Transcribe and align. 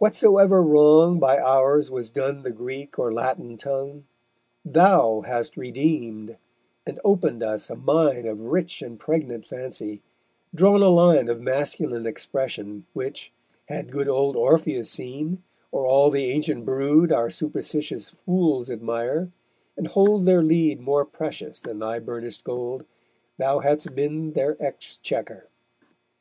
_Whatsoever 0.00 0.60
wrong 0.66 1.20
By 1.20 1.38
ours 1.38 1.92
was 1.92 2.10
done 2.10 2.42
the 2.42 2.50
Greek 2.50 2.98
or 2.98 3.12
Latin 3.12 3.56
tongue, 3.56 4.06
Thou 4.64 5.20
hast 5.20 5.56
redeem'd, 5.56 6.36
and 6.84 6.98
opened 7.04 7.44
us 7.44 7.70
a 7.70 7.76
mine 7.76 8.26
Of 8.26 8.40
rich 8.50 8.82
and 8.82 8.98
pregnant 8.98 9.46
fancy, 9.46 10.02
drawn 10.52 10.82
a 10.82 10.88
line 10.88 11.28
Of 11.28 11.40
masculine 11.40 12.04
expression, 12.04 12.84
which, 12.94 13.32
had 13.66 13.92
good 13.92 14.08
Old 14.08 14.34
Orpheus 14.34 14.90
seen, 14.90 15.44
or 15.70 15.86
all 15.86 16.10
the 16.10 16.32
ancient 16.32 16.66
brood 16.66 17.12
Our 17.12 17.30
superstitious 17.30 18.08
fools 18.08 18.72
admire, 18.72 19.30
and 19.76 19.86
hold 19.86 20.24
Their 20.24 20.42
lead 20.42 20.80
more 20.80 21.04
precious 21.04 21.60
than 21.60 21.78
thy 21.78 22.00
burnish'd 22.00 22.42
gold, 22.42 22.84
Thou 23.38 23.60
hadst 23.60 23.94
been 23.94 24.32
their 24.32 24.60
exchequer.... 24.60 25.48